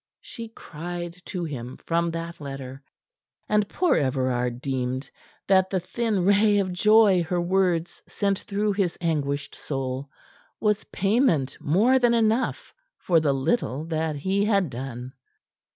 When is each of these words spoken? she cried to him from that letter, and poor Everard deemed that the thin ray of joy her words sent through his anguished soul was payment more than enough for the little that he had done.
she 0.19 0.47
cried 0.47 1.21
to 1.25 1.43
him 1.43 1.77
from 1.85 2.09
that 2.09 2.41
letter, 2.41 2.81
and 3.47 3.69
poor 3.69 3.95
Everard 3.95 4.59
deemed 4.59 5.11
that 5.45 5.69
the 5.69 5.79
thin 5.79 6.25
ray 6.25 6.57
of 6.57 6.73
joy 6.73 7.21
her 7.21 7.39
words 7.39 8.01
sent 8.07 8.39
through 8.39 8.73
his 8.73 8.97
anguished 8.99 9.53
soul 9.53 10.09
was 10.59 10.85
payment 10.85 11.55
more 11.61 11.99
than 11.99 12.15
enough 12.15 12.73
for 12.97 13.19
the 13.19 13.31
little 13.33 13.85
that 13.85 14.15
he 14.15 14.43
had 14.45 14.71
done. 14.71 15.13